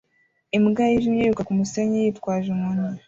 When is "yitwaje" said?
2.03-2.47